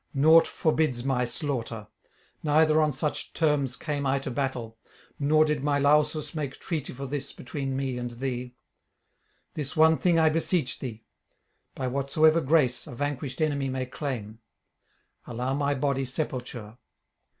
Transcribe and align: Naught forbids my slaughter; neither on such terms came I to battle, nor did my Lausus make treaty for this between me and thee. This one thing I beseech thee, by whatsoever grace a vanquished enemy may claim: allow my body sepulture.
Naught 0.15 0.47
forbids 0.47 1.03
my 1.03 1.25
slaughter; 1.25 1.87
neither 2.41 2.81
on 2.81 2.91
such 2.91 3.33
terms 3.33 3.75
came 3.75 4.03
I 4.03 4.17
to 4.21 4.31
battle, 4.31 4.79
nor 5.19 5.45
did 5.45 5.63
my 5.63 5.77
Lausus 5.77 6.33
make 6.33 6.59
treaty 6.59 6.91
for 6.91 7.05
this 7.05 7.31
between 7.31 7.77
me 7.77 7.99
and 7.99 8.09
thee. 8.09 8.55
This 9.53 9.75
one 9.77 9.99
thing 9.99 10.17
I 10.17 10.29
beseech 10.29 10.79
thee, 10.79 11.05
by 11.75 11.85
whatsoever 11.87 12.41
grace 12.41 12.87
a 12.87 12.95
vanquished 12.95 13.41
enemy 13.41 13.69
may 13.69 13.85
claim: 13.85 14.39
allow 15.27 15.53
my 15.53 15.75
body 15.75 16.05
sepulture. 16.05 16.79